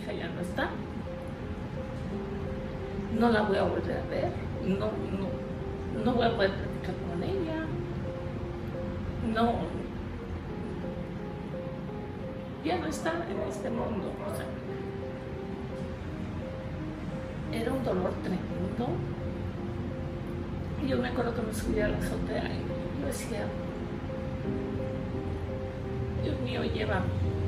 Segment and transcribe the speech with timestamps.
[0.00, 0.70] hija ya no está.
[3.18, 4.32] No la voy a volver a ver.
[4.66, 7.66] No, no, no voy a poder platicar con ella.
[9.34, 9.54] No.
[12.64, 14.12] Ya no está en este mundo.
[14.30, 14.46] O sea,
[17.52, 18.86] era un dolor tremendo.
[20.86, 23.44] Yo me acuerdo que me subí a la azotea y yo decía,
[26.22, 27.39] Dios mío, llévame.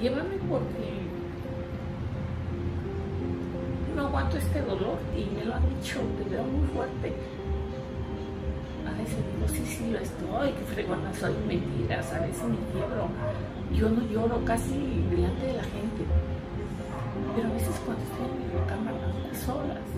[0.00, 1.08] Llévame porque
[3.96, 7.14] no aguanto este dolor y me lo han dicho de verdad muy fuerte.
[8.86, 13.08] A veces digo, sí, sí, lo estoy, que fregona soy, mentiras, a veces me quiebro.
[13.74, 16.04] Yo no lloro casi delante de la gente.
[17.34, 18.98] Pero a veces cuando estoy en mi recámara,
[19.34, 19.88] solas,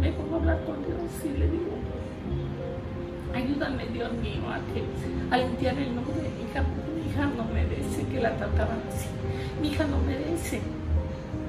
[0.00, 1.80] me pongo a hablar con Dios y le digo,
[3.34, 4.82] Ayúdame, Dios mío, a, que,
[5.30, 6.19] a limpiar el nombre
[7.70, 9.06] merece que la trataran así.
[9.60, 10.60] Mi hija no merece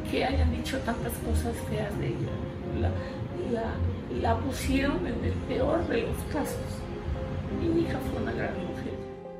[0.09, 2.31] que hayan dicho tantas cosas feas de ella.
[2.79, 2.91] La,
[3.51, 3.73] la,
[4.21, 6.57] la pusieron en el peor de los casos.
[7.61, 8.93] Y mi hija fue una gran mujer.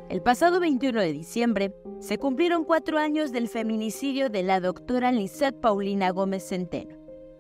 [0.10, 5.56] El pasado 21 de diciembre se cumplieron cuatro años del feminicidio de la doctora Lisette
[5.62, 6.98] Paulina Gómez Centeno,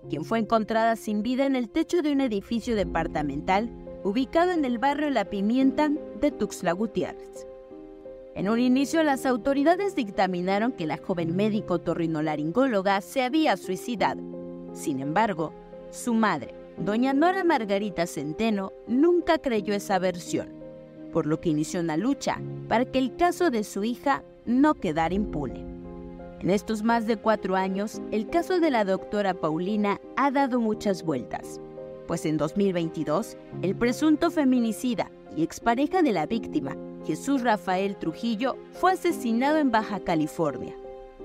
[0.09, 3.69] quien fue encontrada sin vida en el techo de un edificio departamental
[4.03, 5.89] ubicado en el barrio La Pimienta
[6.21, 7.50] de Tuxtla Gutiérrez.
[8.33, 14.21] En un inicio, las autoridades dictaminaron que la joven médico torrinolaringóloga se había suicidado.
[14.73, 15.53] Sin embargo,
[15.89, 20.47] su madre, doña Nora Margarita Centeno, nunca creyó esa versión,
[21.11, 25.13] por lo que inició una lucha para que el caso de su hija no quedara
[25.13, 25.65] impune.
[26.39, 31.03] En estos más de cuatro años, el caso de la doctora Paulina ha dado muchas
[31.03, 31.59] vueltas
[32.11, 38.93] pues en 2022 el presunto feminicida y expareja de la víctima, Jesús Rafael Trujillo, fue
[38.93, 40.75] asesinado en Baja California.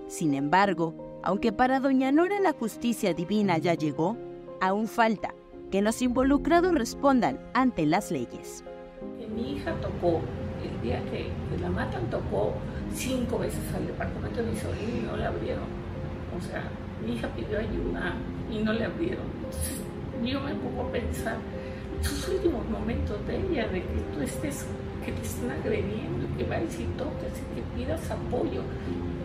[0.09, 4.17] Sin embargo, aunque para Doña Nora la justicia divina ya llegó,
[4.61, 5.35] aún falta
[5.71, 8.65] que los involucrados respondan ante las leyes.
[9.35, 10.21] Mi hija tocó,
[10.63, 11.29] el día que,
[11.61, 12.55] la matan, tocó
[12.95, 15.65] cinco veces al departamento de mi sobrino y no le abrieron.
[16.39, 16.63] O sea,
[17.05, 18.15] mi hija pidió ayuda
[18.51, 19.27] y no le abrieron
[20.25, 21.37] yo me pongo a pensar
[22.03, 24.67] sus últimos momentos de ella, de que tú estés,
[25.05, 28.63] que te estén agrediendo, que vayas y toques y que pidas apoyo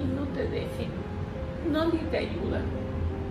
[0.01, 0.89] y no te dejen,
[1.71, 2.61] nadie te ayuda.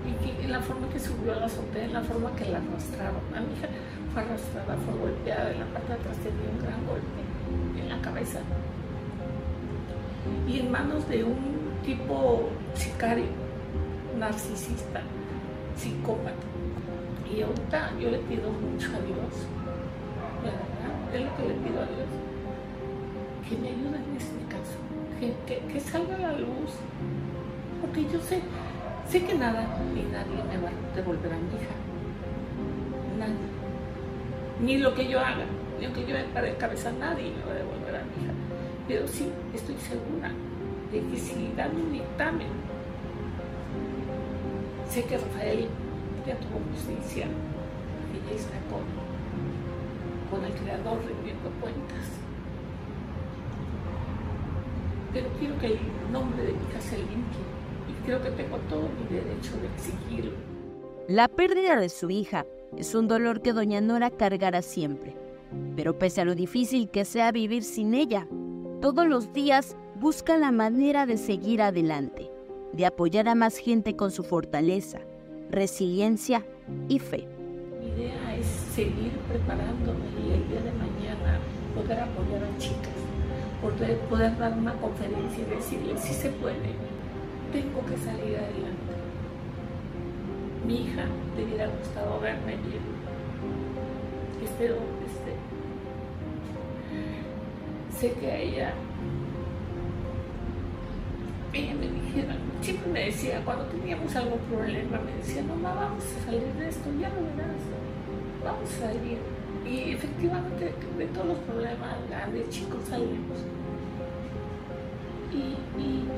[0.06, 3.20] Y que la forma que subió a la azotea, en la forma que la arrastraron.
[3.34, 3.68] A mi hija
[4.12, 8.00] fue arrastrada, fue golpeada, en la parte de atrás tenía un gran golpe en la
[8.00, 8.40] cabeza.
[10.48, 11.36] Y en manos de un
[11.84, 13.26] tipo sicario,
[14.18, 15.02] narcisista,
[15.76, 16.49] psicópata
[17.34, 19.46] y ahorita yo le pido mucho a Dios,
[20.42, 22.10] verdad, es lo que le pido a Dios,
[23.48, 24.76] que me ayude en este caso,
[25.46, 26.72] que, que, salga a la luz,
[27.80, 28.40] porque yo sé,
[29.08, 31.74] sé que nada ni nadie me va a devolver a mi hija,
[33.18, 33.32] nada,
[34.60, 35.44] ni lo que yo haga,
[35.78, 38.24] ni lo que yo me pare de cabeza, nadie me va a devolver a mi
[38.24, 38.32] hija,
[38.88, 40.32] pero sí estoy segura
[40.90, 42.48] de que si dan un dictamen,
[44.88, 45.68] sé que Rafael
[46.26, 47.26] ya tuvo justicia
[48.28, 48.84] ya está con,
[50.30, 52.06] con el creador rendiendo cuentas.
[55.12, 55.78] Pero quiero que el
[56.12, 57.40] nombre de mi se limpie
[57.88, 60.32] y creo que tengo todo mi derecho de exigirlo.
[61.08, 65.16] La pérdida de su hija es un dolor que doña Nora cargará siempre.
[65.74, 68.28] Pero pese a lo difícil que sea vivir sin ella,
[68.80, 72.30] todos los días busca la manera de seguir adelante,
[72.72, 75.00] de apoyar a más gente con su fortaleza,
[75.50, 76.44] resiliencia
[76.88, 77.26] y fe.
[77.80, 81.38] Mi idea es seguir preparándome y el día de mañana
[81.74, 82.98] poder apoyar a chicas,
[83.60, 86.74] poder, poder dar una conferencia y decirles si se puede,
[87.52, 88.94] tengo que salir adelante.
[90.66, 93.00] Mi hija te hubiera gustado verme bien.
[94.44, 95.34] Espero esté.
[97.98, 98.72] Sé que ella
[102.70, 106.88] siempre me decía, cuando teníamos algún problema, me decía, no, vamos a salir de esto,
[107.00, 107.62] ya lo verás,
[108.44, 109.18] vamos a salir.
[109.66, 113.38] Y efectivamente, de todos los problemas grandes, chicos, salimos.
[115.32, 115.56] Y,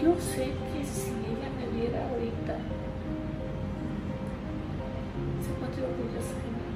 [0.03, 2.57] yo sé que si ella me viera ahorita,
[5.45, 6.69] se podría orgullosa de mí.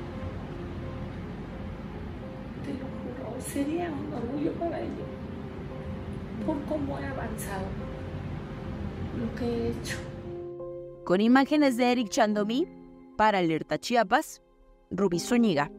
[2.65, 5.07] Te lo juro, sería un orgullo para ella
[6.47, 7.96] por cómo he avanzado
[9.17, 9.97] lo que he hecho.
[11.05, 12.67] Con imágenes de Eric Chandomí,
[13.17, 14.43] para Alerta Chiapas,
[14.91, 15.71] Rubí Zúñiga.